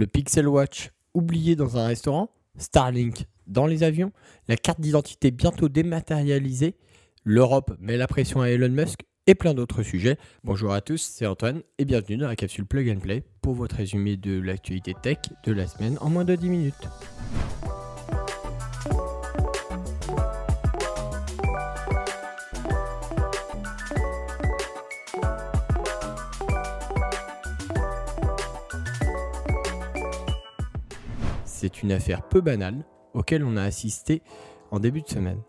Le 0.00 0.06
Pixel 0.06 0.48
Watch 0.48 0.92
oublié 1.12 1.56
dans 1.56 1.76
un 1.76 1.86
restaurant, 1.86 2.30
Starlink 2.56 3.26
dans 3.46 3.66
les 3.66 3.82
avions, 3.82 4.12
la 4.48 4.56
carte 4.56 4.80
d'identité 4.80 5.30
bientôt 5.30 5.68
dématérialisée, 5.68 6.74
l'Europe 7.22 7.76
met 7.78 7.98
la 7.98 8.06
pression 8.06 8.40
à 8.40 8.48
Elon 8.48 8.70
Musk 8.70 9.00
et 9.26 9.34
plein 9.34 9.52
d'autres 9.52 9.82
sujets. 9.82 10.16
Bonjour 10.42 10.72
à 10.72 10.80
tous, 10.80 11.02
c'est 11.02 11.26
Antoine 11.26 11.60
et 11.76 11.84
bienvenue 11.84 12.16
dans 12.16 12.28
la 12.28 12.36
capsule 12.36 12.64
Plug 12.64 12.88
and 12.88 13.00
Play 13.00 13.22
pour 13.42 13.52
votre 13.52 13.76
résumé 13.76 14.16
de 14.16 14.40
l'actualité 14.40 14.94
tech 15.02 15.18
de 15.44 15.52
la 15.52 15.66
semaine 15.66 15.98
en 16.00 16.08
moins 16.08 16.24
de 16.24 16.34
10 16.34 16.48
minutes. 16.48 16.88
C'est 31.60 31.82
une 31.82 31.92
affaire 31.92 32.22
peu 32.22 32.40
banale 32.40 32.86
auquel 33.12 33.44
on 33.44 33.58
a 33.58 33.62
assisté 33.62 34.22
en 34.70 34.80
début 34.80 35.02
de 35.02 35.08
semaine. 35.08 35.42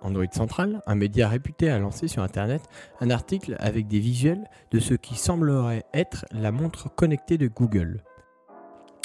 Android 0.00 0.24
Central, 0.32 0.82
un 0.86 0.94
média 0.94 1.28
réputé, 1.28 1.68
a 1.68 1.78
lancé 1.78 2.08
sur 2.08 2.22
Internet 2.22 2.62
un 3.00 3.10
article 3.10 3.56
avec 3.60 3.86
des 3.86 4.00
visuels 4.00 4.48
de 4.70 4.80
ce 4.80 4.94
qui 4.94 5.14
semblerait 5.14 5.84
être 5.92 6.24
la 6.32 6.52
montre 6.52 6.92
connectée 6.94 7.36
de 7.36 7.48
Google. 7.48 8.02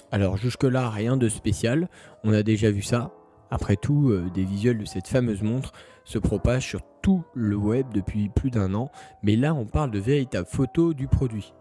Alors 0.10 0.38
jusque-là, 0.38 0.90
rien 0.90 1.18
de 1.18 1.28
spécial, 1.28 1.90
on 2.24 2.32
a 2.32 2.44
déjà 2.44 2.72
vu 2.72 2.82
ça. 2.82 3.12
Après 3.52 3.76
tout, 3.76 4.10
euh, 4.10 4.30
des 4.34 4.46
visuels 4.46 4.78
de 4.78 4.86
cette 4.86 5.08
fameuse 5.08 5.42
montre 5.42 5.74
se 6.06 6.18
propagent 6.18 6.66
sur 6.66 6.82
tout 7.02 7.26
le 7.34 7.58
web 7.58 7.88
depuis 7.94 8.30
plus 8.30 8.52
d'un 8.52 8.74
an, 8.74 8.90
mais 9.22 9.36
là 9.36 9.54
on 9.54 9.66
parle 9.66 9.92
de 9.92 10.00
véritables 10.00 10.48
photos 10.48 10.96
du 10.96 11.08
produit 11.08 11.54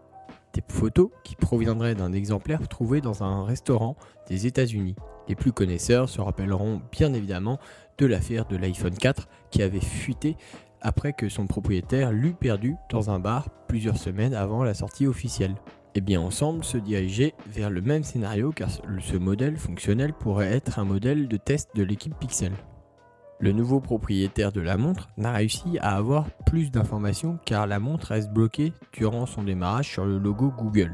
des 0.57 0.73
photos 0.73 1.09
qui 1.23 1.35
proviendraient 1.35 1.95
d'un 1.95 2.13
exemplaire 2.13 2.67
trouvé 2.67 3.01
dans 3.01 3.23
un 3.23 3.45
restaurant 3.45 3.95
des 4.27 4.47
États-Unis. 4.47 4.95
Les 5.27 5.35
plus 5.35 5.51
connaisseurs 5.51 6.09
se 6.09 6.19
rappelleront 6.21 6.81
bien 6.91 7.13
évidemment 7.13 7.59
de 7.97 8.05
l'affaire 8.05 8.45
de 8.45 8.57
l'iPhone 8.57 8.95
4 8.95 9.27
qui 9.51 9.61
avait 9.61 9.79
fuité 9.79 10.35
après 10.81 11.13
que 11.13 11.29
son 11.29 11.47
propriétaire 11.47 12.11
l'eût 12.11 12.33
perdu 12.33 12.75
dans 12.89 13.09
un 13.09 13.19
bar 13.19 13.49
plusieurs 13.67 13.97
semaines 13.97 14.33
avant 14.33 14.63
la 14.63 14.73
sortie 14.73 15.07
officielle. 15.07 15.55
Et 15.95 15.99
eh 15.99 16.01
bien 16.01 16.21
ensemble 16.21 16.63
se 16.63 16.77
diriger 16.77 17.33
vers 17.47 17.71
le 17.71 17.81
même 17.81 18.03
scénario 18.03 18.51
car 18.51 18.69
ce 18.69 19.17
modèle 19.17 19.57
fonctionnel 19.57 20.13
pourrait 20.13 20.53
être 20.53 20.77
un 20.77 20.85
modèle 20.85 21.27
de 21.27 21.37
test 21.37 21.75
de 21.75 21.81
l'équipe 21.81 22.13
Pixel. 22.19 22.51
Le 23.39 23.51
nouveau 23.51 23.79
propriétaire 23.79 24.51
de 24.51 24.61
la 24.61 24.77
montre 24.77 25.09
n'a 25.15 25.31
réussi 25.31 25.77
à 25.79 25.95
avoir 25.95 26.25
plus 26.47 26.71
d'informations 26.71 27.37
car 27.45 27.67
la 27.67 27.79
montre 27.79 28.07
reste 28.07 28.31
bloquée 28.31 28.73
durant 28.93 29.27
son 29.27 29.43
démarrage 29.43 29.91
sur 29.91 30.05
le 30.05 30.17
logo 30.17 30.51
Google. 30.57 30.93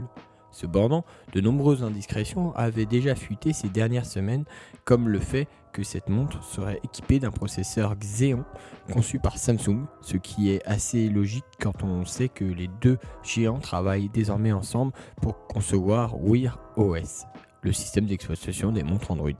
Cependant, 0.51 1.05
de 1.31 1.39
nombreuses 1.39 1.83
indiscrétions 1.83 2.53
avaient 2.55 2.85
déjà 2.85 3.15
fuité 3.15 3.53
ces 3.53 3.69
dernières 3.69 4.05
semaines, 4.05 4.43
comme 4.83 5.07
le 5.07 5.19
fait 5.19 5.47
que 5.71 5.83
cette 5.83 6.09
montre 6.09 6.43
serait 6.43 6.79
équipée 6.83 7.19
d'un 7.19 7.31
processeur 7.31 7.95
Xeon 7.95 8.43
conçu 8.91 9.19
par 9.19 9.37
Samsung, 9.37 9.85
ce 10.01 10.17
qui 10.17 10.51
est 10.51 10.63
assez 10.67 11.09
logique 11.09 11.45
quand 11.59 11.81
on 11.81 12.05
sait 12.05 12.29
que 12.29 12.43
les 12.43 12.69
deux 12.81 12.99
géants 13.23 13.59
travaillent 13.59 14.09
désormais 14.09 14.51
ensemble 14.51 14.91
pour 15.21 15.47
concevoir 15.47 16.21
Wear 16.21 16.59
OS, 16.75 17.25
le 17.61 17.71
système 17.71 18.05
d'exploitation 18.05 18.71
des 18.73 18.83
montres 18.83 19.11
Android. 19.11 19.31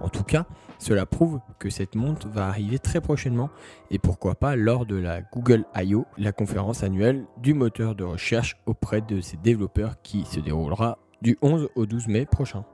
En 0.00 0.08
tout 0.08 0.22
cas, 0.22 0.46
cela 0.78 1.06
prouve 1.06 1.40
que 1.58 1.70
cette 1.70 1.94
montre 1.94 2.28
va 2.28 2.46
arriver 2.46 2.78
très 2.78 3.00
prochainement 3.00 3.50
et 3.90 3.98
pourquoi 3.98 4.34
pas 4.34 4.56
lors 4.56 4.86
de 4.86 4.96
la 4.96 5.22
Google 5.22 5.64
I.O., 5.76 6.06
la 6.16 6.32
conférence 6.32 6.82
annuelle 6.82 7.24
du 7.38 7.54
moteur 7.54 7.94
de 7.94 8.04
recherche 8.04 8.56
auprès 8.66 9.00
de 9.00 9.20
ses 9.20 9.36
développeurs 9.36 10.00
qui 10.02 10.24
se 10.24 10.40
déroulera 10.40 10.98
du 11.22 11.36
11 11.42 11.68
au 11.74 11.86
12 11.86 12.08
mai 12.08 12.26
prochain. 12.26 12.64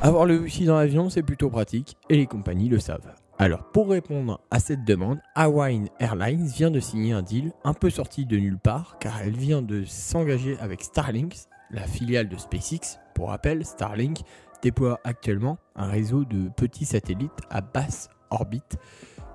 Avoir 0.00 0.26
le 0.26 0.38
Wi-Fi 0.38 0.66
dans 0.66 0.76
l'avion, 0.76 1.10
c'est 1.10 1.22
plutôt 1.22 1.50
pratique 1.50 1.96
et 2.08 2.16
les 2.16 2.26
compagnies 2.26 2.68
le 2.68 2.78
savent. 2.78 3.14
Alors, 3.38 3.64
pour 3.72 3.88
répondre 3.90 4.40
à 4.50 4.60
cette 4.60 4.84
demande, 4.84 5.20
Hawaiian 5.34 5.86
Airlines 5.98 6.46
vient 6.46 6.70
de 6.70 6.80
signer 6.80 7.12
un 7.12 7.22
deal 7.22 7.52
un 7.64 7.74
peu 7.74 7.90
sorti 7.90 8.26
de 8.26 8.36
nulle 8.36 8.58
part 8.58 8.98
car 9.00 9.20
elle 9.22 9.36
vient 9.36 9.62
de 9.62 9.84
s'engager 9.84 10.56
avec 10.60 10.82
Starlink, 10.82 11.34
la 11.70 11.82
filiale 11.82 12.28
de 12.28 12.36
SpaceX. 12.36 12.98
Pour 13.14 13.30
rappel, 13.30 13.64
Starlink 13.64 14.20
déploie 14.62 15.00
actuellement 15.04 15.58
un 15.76 15.86
réseau 15.86 16.24
de 16.24 16.48
petits 16.48 16.86
satellites 16.86 17.30
à 17.50 17.60
basse 17.60 18.08
orbite 18.30 18.78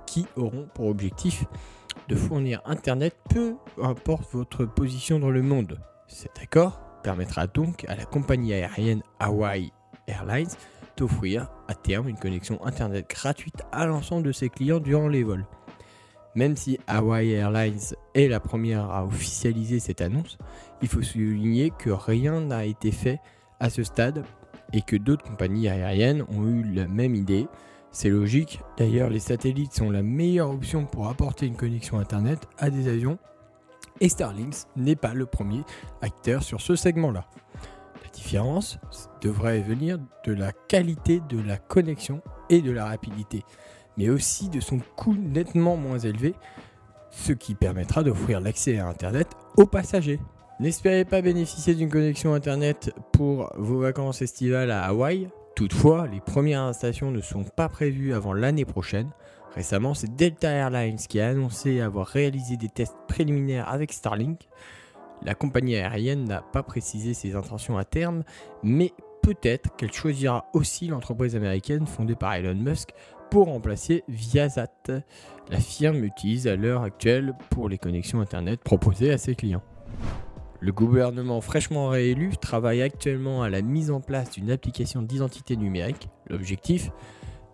qui 0.06 0.26
auront 0.36 0.68
pour 0.74 0.88
objectif 0.88 1.46
de 2.08 2.16
fournir 2.16 2.62
Internet 2.66 3.16
peu 3.30 3.56
importe 3.82 4.32
votre 4.34 4.66
position 4.66 5.20
dans 5.20 5.30
le 5.30 5.42
monde. 5.42 5.80
Cet 6.08 6.40
accord 6.40 6.80
permettra 7.04 7.48
donc 7.48 7.86
à 7.88 7.96
la 7.96 8.06
compagnie 8.06 8.54
aérienne 8.54 9.04
Hawaii 9.20 9.72
Airlines 10.08 10.50
d'offrir 10.96 11.52
à 11.68 11.76
terme 11.76 12.08
une 12.10 12.18
connexion 12.18 12.64
Internet 12.66 13.10
gratuite 13.10 13.62
à 13.72 13.86
l'ensemble 13.86 14.24
de 14.24 14.32
ses 14.32 14.50
clients 14.50 14.80
durant 14.80 15.10
les 15.10 15.24
vols. 15.24 15.46
Même 16.36 16.56
si 16.56 16.80
Hawaii 16.88 17.34
Airlines 17.34 17.96
est 18.14 18.28
la 18.28 18.40
première 18.40 18.90
à 18.90 19.06
officialiser 19.06 19.80
cette 19.80 20.02
annonce, 20.02 20.38
il 20.82 20.88
faut 20.88 21.02
souligner 21.02 21.72
que 21.72 21.90
rien 21.90 22.42
n'a 22.42 22.66
été 22.66 22.92
fait 22.92 23.20
à 23.60 23.70
ce 23.70 23.84
stade 23.84 24.24
et 24.74 24.82
que 24.82 24.96
d'autres 24.96 25.24
compagnies 25.24 25.68
aériennes 25.68 26.24
ont 26.30 26.46
eu 26.48 26.64
la 26.64 26.88
même 26.88 27.16
idée. 27.16 27.48
C'est 27.92 28.10
logique, 28.10 28.62
d'ailleurs 28.78 29.10
les 29.10 29.20
satellites 29.20 29.74
sont 29.74 29.90
la 29.90 30.04
meilleure 30.04 30.52
option 30.52 30.86
pour 30.86 31.08
apporter 31.08 31.48
une 31.48 31.56
connexion 31.56 32.00
Internet 32.00 32.48
à 32.58 32.70
des 32.70 32.88
avions 32.88 33.18
et 34.00 34.10
Starlink 34.10 34.54
n'est 34.76 34.96
pas 34.96 35.14
le 35.14 35.26
premier 35.26 35.64
acteur 36.02 36.44
sur 36.44 36.62
ce 36.62 36.76
segment-là. 36.76 37.26
La 38.04 38.10
différence 38.12 38.80
devrait 39.22 39.62
venir 39.62 40.00
de 40.26 40.34
la 40.34 40.52
qualité 40.52 41.22
de 41.30 41.42
la 41.42 41.58
connexion 41.58 42.22
et 42.50 42.62
de 42.62 42.72
la 42.72 42.86
rapidité, 42.86 43.44
mais 43.98 44.10
aussi 44.10 44.50
de 44.50 44.60
son 44.60 44.80
coût 44.96 45.16
nettement 45.16 45.78
moins 45.78 46.00
élevé, 46.00 46.36
ce 47.10 47.34
qui 47.34 47.56
permettra 47.56 48.04
d'offrir 48.04 48.40
l'accès 48.40 48.78
à 48.78 48.88
Internet 48.88 49.28
aux 49.58 49.66
passagers. 49.66 50.20
N'espérez 50.60 51.06
pas 51.06 51.22
bénéficier 51.22 51.76
d'une 51.76 51.92
connexion 51.92 52.34
Internet 52.34 52.92
pour 53.12 53.52
vos 53.58 53.78
vacances 53.78 54.24
estivales 54.24 54.72
à 54.72 54.86
Hawaï. 54.86 55.30
Toutefois, 55.56 56.08
les 56.08 56.20
premières 56.20 56.64
installations 56.64 57.12
ne 57.12 57.22
sont 57.22 57.44
pas 57.44 57.70
prévues 57.70 58.16
avant 58.16 58.34
l'année 58.34 58.66
prochaine. 58.66 59.12
Récemment, 59.54 59.94
c'est 59.94 60.16
Delta 60.16 60.50
Airlines 60.50 60.98
qui 60.98 61.20
a 61.20 61.28
annoncé 61.28 61.80
avoir 61.80 62.08
réalisé 62.08 62.58
des 62.58 62.70
tests 62.70 62.98
préliminaires 63.08 63.70
avec 63.70 63.94
Starlink. 63.94 64.50
La 65.24 65.36
compagnie 65.36 65.76
aérienne 65.76 66.24
n'a 66.24 66.42
pas 66.42 66.64
précisé 66.64 67.14
ses 67.14 67.36
intentions 67.36 67.78
à 67.78 67.86
terme, 67.86 68.24
mais 68.64 68.94
peut-être 69.22 69.76
qu'elle 69.76 69.94
choisira 69.94 70.48
aussi 70.54 70.88
l'entreprise 70.88 71.36
américaine 71.36 71.86
fondée 71.86 72.16
par 72.16 72.34
Elon 72.34 72.56
Musk 72.56 72.94
pour 73.30 73.46
remplacer 73.46 74.04
Viasat. 74.08 74.72
La 75.52 75.60
firme 75.60 76.04
utilise 76.04 76.48
à 76.48 76.56
l'heure 76.56 76.82
actuelle 76.82 77.36
pour 77.52 77.70
les 77.70 77.78
connexions 77.78 78.22
Internet 78.22 78.60
proposées 78.64 79.12
à 79.12 79.20
ses 79.20 79.36
clients. 79.36 79.64
Le 80.60 80.72
gouvernement 80.72 81.40
fraîchement 81.42 81.90
réélu 81.90 82.36
travaille 82.38 82.82
actuellement 82.82 83.44
à 83.44 83.50
la 83.50 83.62
mise 83.62 83.92
en 83.92 84.02
place 84.02 84.32
d'une 84.32 84.50
application 84.50 85.02
d'identité 85.02 85.56
numérique. 85.56 86.10
L'objectif 86.30 86.90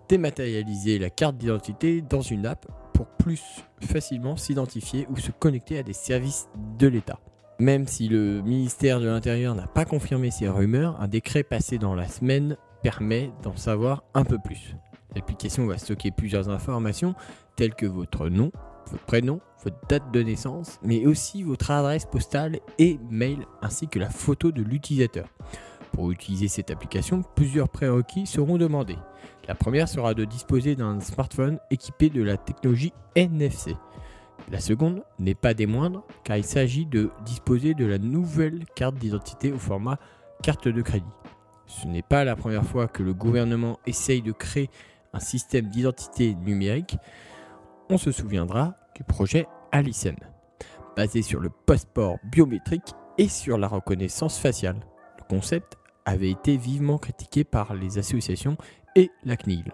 Dématérialiser 0.09 0.99
la 0.99 1.09
carte 1.09 1.37
d'identité 1.37 2.01
dans 2.01 2.21
une 2.21 2.45
app 2.45 2.65
pour 2.93 3.07
plus 3.07 3.41
facilement 3.81 4.35
s'identifier 4.35 5.07
ou 5.09 5.17
se 5.17 5.31
connecter 5.31 5.79
à 5.79 5.83
des 5.83 5.93
services 5.93 6.49
de 6.77 6.87
l'État. 6.87 7.19
Même 7.59 7.87
si 7.87 8.07
le 8.09 8.41
ministère 8.41 8.99
de 8.99 9.05
l'Intérieur 9.05 9.55
n'a 9.55 9.67
pas 9.67 9.85
confirmé 9.85 10.29
ces 10.31 10.49
rumeurs, 10.49 10.99
un 11.01 11.07
décret 11.07 11.43
passé 11.43 11.77
dans 11.77 11.95
la 11.95 12.07
semaine 12.07 12.57
permet 12.81 13.31
d'en 13.41 13.55
savoir 13.55 14.03
un 14.13 14.23
peu 14.23 14.37
plus. 14.37 14.75
L'application 15.15 15.65
va 15.65 15.77
stocker 15.77 16.11
plusieurs 16.11 16.49
informations 16.49 17.15
telles 17.55 17.75
que 17.75 17.85
votre 17.85 18.29
nom, 18.29 18.51
votre 18.91 19.03
prénom, 19.05 19.39
votre 19.63 19.77
date 19.88 20.11
de 20.11 20.21
naissance, 20.21 20.79
mais 20.83 21.05
aussi 21.05 21.44
votre 21.44 21.71
adresse 21.71 22.05
postale 22.05 22.59
et 22.79 22.99
mail, 23.09 23.45
ainsi 23.61 23.88
que 23.88 23.99
la 23.99 24.09
photo 24.09 24.51
de 24.51 24.61
l'utilisateur. 24.61 25.27
Pour 25.91 26.11
utiliser 26.11 26.47
cette 26.47 26.71
application, 26.71 27.23
plusieurs 27.35 27.69
prérequis 27.69 28.25
seront 28.25 28.57
demandés. 28.57 28.97
La 29.47 29.56
première 29.56 29.88
sera 29.88 30.13
de 30.13 30.25
disposer 30.25 30.75
d'un 30.75 31.00
smartphone 31.00 31.59
équipé 31.69 32.09
de 32.09 32.24
la 32.24 32.38
technologie 32.38 32.94
NFC. 33.15 33.75
La 34.51 34.59
seconde 34.59 35.03
n'est 35.19 35.35
pas 35.35 35.53
des 35.53 35.68
moindres 35.68 36.03
car 36.24 36.38
il 36.38 36.44
s'agit 36.44 36.85
de 36.85 37.12
disposer 37.25 37.74
de 37.74 37.85
la 37.85 37.97
nouvelle 37.97 38.65
carte 38.75 38.95
d'identité 38.95 39.51
au 39.51 39.59
format 39.59 40.00
carte 40.41 40.68
de 40.68 40.81
crédit. 40.81 41.06
Ce 41.68 41.88
n'est 41.88 42.01
pas 42.01 42.24
la 42.24 42.35
première 42.35 42.65
fois 42.65 42.88
que 42.88 43.03
le 43.03 43.13
gouvernement 43.13 43.80
essaye 43.85 44.21
de 44.21 44.31
créer 44.31 44.69
un 45.13 45.19
système 45.19 45.68
d'identité 45.68 46.35
numérique. 46.35 46.97
On 47.89 47.97
se 47.97 48.12
souviendra 48.12 48.75
du 48.95 49.03
projet 49.03 49.45
Alicem, 49.71 50.15
basé 50.95 51.21
sur 51.21 51.41
le 51.41 51.50
passeport 51.50 52.18
biométrique 52.31 52.94
et 53.18 53.27
sur 53.27 53.57
la 53.57 53.68
reconnaissance 53.68 54.39
faciale. 54.39 54.80
Le 55.18 55.24
concept 55.27 55.77
avait 56.06 56.31
été 56.31 56.56
vivement 56.56 56.97
critiqué 56.97 57.44
par 57.44 57.75
les 57.75 57.97
associations 57.97 58.57
et 58.95 59.12
la 59.25 59.35
CNIL, 59.35 59.71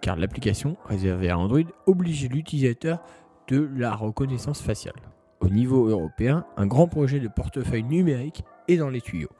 car 0.00 0.16
l'application 0.16 0.76
réservée 0.86 1.28
à 1.28 1.38
Android 1.38 1.60
obligeait 1.86 2.28
l'utilisateur 2.28 3.02
de 3.48 3.68
la 3.76 3.94
reconnaissance 3.94 4.62
faciale. 4.62 4.94
Au 5.40 5.48
niveau 5.48 5.86
européen, 5.88 6.46
un 6.56 6.66
grand 6.66 6.88
projet 6.88 7.20
de 7.20 7.28
portefeuille 7.28 7.84
numérique 7.84 8.42
est 8.68 8.76
dans 8.76 8.90
les 8.90 9.00
tuyaux. 9.00 9.30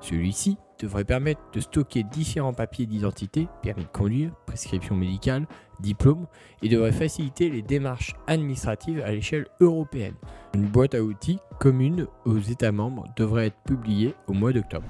Celui-ci 0.00 0.58
devrait 0.80 1.04
permettre 1.04 1.40
de 1.52 1.60
stocker 1.60 2.02
différents 2.02 2.52
papiers 2.52 2.86
d'identité, 2.86 3.48
permis 3.62 3.84
de 3.84 3.88
conduire, 3.88 4.32
prescription 4.46 4.96
médicale, 4.96 5.46
diplôme, 5.80 6.26
et 6.62 6.68
devrait 6.68 6.92
faciliter 6.92 7.50
les 7.50 7.62
démarches 7.62 8.14
administratives 8.26 9.02
à 9.02 9.12
l'échelle 9.12 9.46
européenne. 9.60 10.14
Une 10.54 10.66
boîte 10.66 10.94
à 10.94 11.02
outils 11.02 11.38
commune 11.58 12.06
aux 12.24 12.38
États 12.38 12.72
membres 12.72 13.06
devrait 13.16 13.48
être 13.48 13.62
publiée 13.64 14.14
au 14.26 14.32
mois 14.32 14.52
d'octobre. 14.52 14.86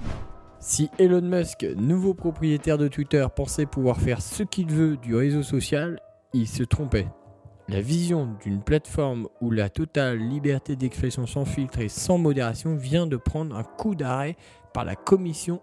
Si 0.61 0.91
Elon 0.99 1.23
Musk, 1.23 1.67
nouveau 1.77 2.15
propriétaire 2.15 2.79
de 2.79 2.89
Twitter, 2.89 3.27
pensait 3.35 3.67
pouvoir 3.67 3.99
faire 3.99 4.21
ce 4.21 4.43
qu'il 4.43 4.71
veut 4.71 4.97
du 4.97 5.15
réseau 5.15 5.43
social, 5.43 5.99
il 6.33 6.47
se 6.47 6.63
trompait. 6.63 7.09
La 7.69 7.81
vision 7.81 8.37
d'une 8.43 8.63
plateforme 8.63 9.29
où 9.41 9.51
la 9.51 9.69
totale 9.69 10.19
liberté 10.19 10.77
d'expression 10.77 11.27
sans 11.27 11.45
filtre 11.45 11.79
et 11.79 11.89
sans 11.89 12.19
modération 12.19 12.75
vient 12.75 13.07
de 13.07 13.17
prendre 13.17 13.57
un 13.57 13.63
coup 13.63 13.95
d'arrêt 13.95 14.37
par 14.75 14.85
la 14.85 14.97
Commission 14.97 15.61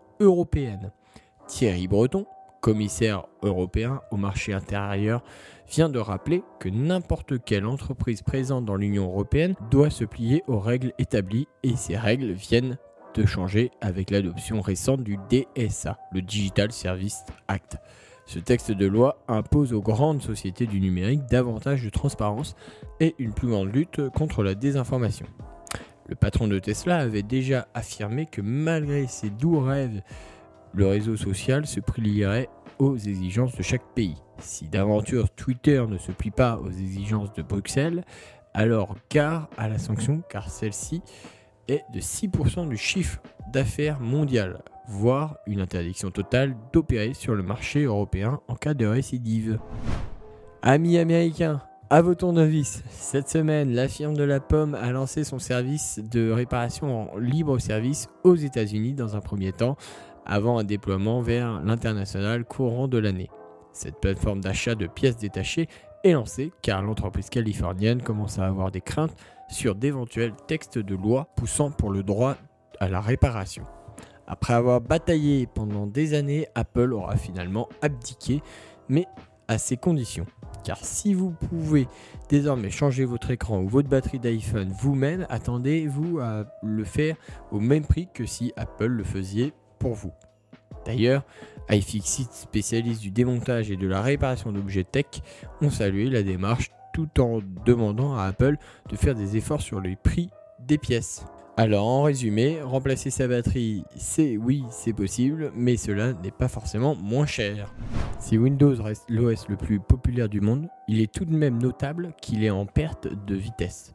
Thierry 1.48 1.88
Breton, 1.88 2.26
commissaire 2.62 3.26
européen 3.42 4.02
au 4.12 4.18
marché 4.18 4.54
intérieur, 4.54 5.24
vient 5.70 5.90
de 5.90 6.00
rappeler 6.00 6.44
que 6.60 6.70
n'importe 6.70 7.44
quelle 7.44 7.66
entreprise 7.66 8.22
présente 8.22 8.66
dans 8.66 8.76
l'Union 8.76 9.06
européenne 9.06 9.56
doit 9.72 9.90
se 9.90 10.06
plier 10.06 10.44
aux 10.48 10.60
règles 10.60 10.94
établies 10.98 11.48
et 11.64 11.76
ces 11.76 11.98
règles 11.98 12.32
viennent 12.32 12.78
de 13.16 13.26
changer 13.26 13.72
avec 13.82 14.12
l'adoption 14.12 14.62
récente 14.62 15.04
du 15.04 15.18
DSA, 15.30 15.98
le 16.12 16.22
Digital 16.22 16.72
Service 16.72 17.24
Act. 17.48 17.78
Ce 18.26 18.40
texte 18.40 18.72
de 18.72 18.86
loi 18.86 19.24
impose 19.28 19.74
aux 19.74 19.82
grandes 19.82 20.22
sociétés 20.22 20.68
du 20.68 20.82
numérique 20.82 21.26
davantage 21.30 21.84
de 21.84 21.90
transparence 21.90 22.56
et 23.00 23.16
une 23.20 23.34
plus 23.34 23.48
grande 23.48 23.74
lutte 23.74 24.10
contre 24.10 24.44
la 24.44 24.54
désinformation. 24.54 25.26
Le 26.08 26.16
patron 26.16 26.48
de 26.48 26.60
Tesla 26.60 26.98
avait 26.98 27.24
déjà 27.24 27.68
affirmé 27.74 28.26
que 28.26 28.42
malgré 28.42 29.08
ses 29.08 29.30
doux 29.30 29.60
rêves, 29.60 30.02
le 30.74 30.88
réseau 30.88 31.18
social 31.18 31.66
se 31.66 31.80
plierait 31.80 32.50
aux 32.80 32.98
exigences 32.98 33.56
de 33.56 33.64
chaque 33.64 33.86
pays. 33.96 34.16
Si 34.40 34.68
d'aventure 34.68 35.30
Twitter 35.30 35.84
ne 35.88 35.98
se 35.98 36.12
plie 36.12 36.32
pas 36.32 36.60
aux 36.60 36.70
exigences 36.70 37.34
de 37.34 37.42
Bruxelles, 37.42 38.04
alors 38.54 38.96
gare 39.10 39.50
à 39.58 39.68
la 39.68 39.78
sanction 39.78 40.22
car 40.30 40.50
celle-ci 40.50 41.02
est 41.68 41.84
de 41.94 42.00
6% 42.00 42.70
du 42.70 42.78
chiffre 42.78 43.22
d'affaires 43.52 44.00
mondial 44.00 44.62
voire 44.88 45.38
une 45.46 45.60
interdiction 45.60 46.12
totale 46.12 46.56
d'opérer 46.72 47.14
sur 47.14 47.36
le 47.36 47.44
marché 47.44 47.84
européen 47.84 48.40
en 48.48 48.56
cas 48.56 48.74
de 48.74 48.86
récidive. 48.86 49.60
Amis 50.62 50.98
américains, 50.98 51.62
à 51.90 52.02
vos 52.02 52.16
tournevis, 52.16 52.84
cette 52.90 53.30
semaine, 53.30 53.74
la 53.74 53.88
firme 53.88 54.16
de 54.16 54.24
la 54.24 54.42
pomme 54.42 54.76
a 54.76 54.92
lancé 54.92 55.24
son 55.24 55.40
service 55.40 56.00
de 56.12 56.32
réparation 56.32 57.14
en 57.14 57.18
libre 57.18 57.60
service 57.60 58.10
aux 58.24 58.36
États-Unis 58.36 58.94
dans 58.94 59.16
un 59.16 59.22
premier 59.22 59.54
temps, 59.54 59.78
avant 60.26 60.60
un 60.60 60.66
déploiement 60.66 61.22
vers 61.22 61.62
l'international 61.62 62.44
courant 62.44 62.90
de 62.90 62.98
l'année. 62.98 63.30
Cette 63.72 64.02
plateforme 64.02 64.42
d'achat 64.42 64.76
de 64.76 64.88
pièces 64.88 65.18
détachées 65.18 65.70
est 66.04 66.12
lancée 66.12 66.52
car 66.62 66.82
l'entreprise 66.82 67.30
californienne 67.30 68.02
commence 68.02 68.38
à 68.38 68.48
avoir 68.48 68.70
des 68.70 68.82
craintes 68.82 69.16
sur 69.50 69.76
d'éventuels 69.76 70.34
textes 70.48 70.80
de 70.80 70.96
loi 70.96 71.30
poussant 71.38 71.72
pour 71.72 71.92
le 71.92 72.04
droit 72.04 72.36
à 72.82 72.90
la 72.90 73.00
réparation. 73.00 73.64
Après 74.28 74.54
avoir 74.54 74.82
bataillé 74.82 75.48
pendant 75.48 75.88
des 75.88 76.14
années, 76.14 76.48
Apple 76.54 76.92
aura 76.92 77.16
finalement 77.16 77.70
abdiqué, 77.82 78.42
mais 78.90 79.06
à 79.48 79.58
ses 79.58 79.78
conditions. 79.78 80.26
Car 80.64 80.78
si 80.84 81.14
vous 81.14 81.32
pouvez 81.32 81.88
désormais 82.30 82.70
changer 82.70 83.06
votre 83.06 83.32
écran 83.32 83.62
ou 83.62 83.68
votre 83.68 83.88
batterie 83.88 84.20
d'iPhone 84.20 84.74
vous-même, 84.80 85.26
attendez-vous 85.30 86.20
à 86.20 86.46
le 86.62 86.84
faire 86.84 87.16
au 87.52 87.60
même 87.60 87.86
prix 87.86 88.08
que 88.14 88.26
si 88.26 88.52
Apple 88.58 88.88
le 88.88 89.04
faisait 89.04 89.54
pour 89.80 89.94
vous. 89.94 90.12
D'ailleurs, 90.86 91.24
iFixit, 91.70 92.32
spécialiste 92.32 93.02
du 93.02 93.12
démontage 93.12 93.72
et 93.72 93.78
de 93.78 93.88
la 93.88 94.02
réparation 94.02 94.52
d'objets 94.52 94.86
tech, 94.86 95.06
ont 95.62 95.70
salué 95.70 96.10
la 96.10 96.24
démarche 96.24 96.72
tout 96.94 97.22
en 97.22 97.40
demandant 97.66 98.16
à 98.16 98.24
Apple 98.24 98.58
de 98.90 98.96
faire 98.96 99.14
des 99.14 99.38
efforts 99.38 99.62
sur 99.62 99.80
les 99.82 99.96
prix 99.96 100.30
des 100.66 100.78
pièces. 100.78 101.26
Alors 101.56 101.88
en 101.88 102.04
résumé, 102.04 102.62
remplacer 102.62 103.10
sa 103.10 103.28
batterie, 103.28 103.84
c'est 103.96 104.38
oui, 104.38 104.64
c'est 104.70 104.94
possible, 104.94 105.52
mais 105.56 105.76
cela 105.76 106.14
n'est 106.14 106.32
pas 106.32 106.48
forcément 106.48 106.96
moins 106.96 107.26
cher. 107.26 107.74
Si 108.20 108.38
Windows 108.38 108.82
reste 108.82 109.10
l'OS 109.10 109.48
le 109.48 109.58
plus 109.58 109.80
populaire 109.80 110.28
du 110.28 110.42
monde, 110.42 110.68
il 110.88 111.02
est 111.02 111.12
tout 111.12 111.26
de 111.26 111.36
même 111.36 111.62
notable 111.62 112.14
qu'il 112.22 112.44
est 112.44 112.50
en 112.50 112.66
perte 112.66 113.08
de 113.08 113.36
vitesse. 113.36 113.94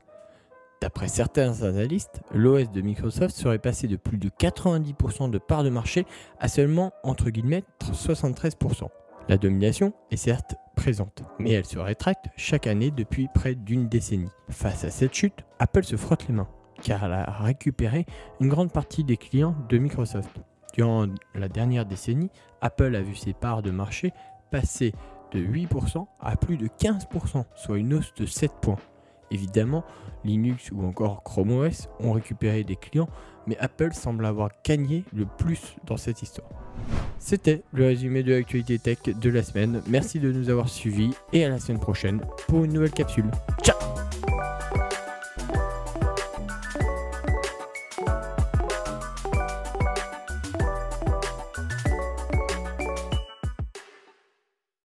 D'après 0.81 1.09
certains 1.09 1.63
analystes, 1.63 2.23
l'OS 2.33 2.71
de 2.71 2.81
Microsoft 2.81 3.37
serait 3.37 3.59
passé 3.59 3.89
de 3.89 3.97
plus 3.97 4.19
de 4.19 4.29
90% 4.29 5.31
de 5.31 5.39
part 5.39 5.65
de 5.65 5.71
marché 5.71 6.07
à 6.41 6.49
seulement 6.49 6.93
entre 7.03 7.31
guillemets 7.31 7.65
73%. 7.81 8.89
La 9.29 9.39
domination 9.39 9.93
est 10.11 10.17
certes 10.17 10.57
présente, 10.77 11.23
mais 11.39 11.53
elle 11.53 11.65
se 11.65 11.79
rétracte 11.79 12.27
chaque 12.37 12.67
année 12.67 12.91
depuis 12.91 13.29
près 13.33 13.55
d'une 13.55 13.89
décennie. 13.89 14.31
Face 14.51 14.85
à 14.85 14.91
cette 14.91 15.15
chute, 15.15 15.45
Apple 15.59 15.85
se 15.85 15.97
frotte 15.97 16.27
les 16.29 16.35
mains 16.35 16.49
car 16.83 17.05
elle 17.05 17.13
a 17.13 17.31
récupéré 17.31 18.07
une 18.41 18.49
grande 18.49 18.73
partie 18.73 19.05
des 19.05 19.17
clients 19.17 19.55
de 19.69 19.79
Microsoft. 19.79 20.41
Durant 20.73 21.07
la 21.35 21.49
dernière 21.49 21.87
décennie, 21.87 22.31
Apple 22.61 22.95
a 22.97 23.03
vu 23.03 23.15
ses 23.15 23.33
parts 23.33 23.63
de 23.63 23.71
marché 23.71 24.13
passer 24.51 24.93
de 25.33 25.41
8% 25.41 26.07
à 26.21 26.37
plus 26.37 26.57
de 26.57 26.67
15%, 26.67 27.45
soit 27.55 27.79
une 27.79 27.95
hausse 27.95 28.13
de 28.15 28.27
7 28.27 28.53
points. 28.61 28.79
Évidemment, 29.31 29.83
Linux 30.25 30.71
ou 30.73 30.85
encore 30.85 31.23
Chrome 31.23 31.53
OS 31.53 31.89
ont 32.01 32.13
récupéré 32.13 32.65
des 32.65 32.77
clients, 32.77 33.09
mais 33.47 33.57
Apple 33.59 33.95
semble 33.95 34.27
avoir 34.27 34.51
gagné 34.63 35.05
le 35.15 35.25
plus 35.25 35.77
dans 35.87 35.97
cette 35.97 36.21
histoire. 36.23 36.49
C'était 37.19 37.63
le 37.73 37.87
résumé 37.87 38.23
de 38.23 38.35
l'actualité 38.35 38.79
tech 38.79 38.99
de 39.05 39.31
la 39.31 39.43
semaine. 39.43 39.83
Merci 39.89 40.21
de 40.21 40.31
nous 40.31 40.51
avoir 40.51 40.69
suivis 40.69 41.13
et 41.33 41.45
à 41.45 41.49
la 41.49 41.59
semaine 41.59 41.81
prochaine 41.81 42.21
pour 42.47 42.65
une 42.65 42.75
nouvelle 42.75 42.91
capsule. 42.91 43.31
Ciao 43.63 43.72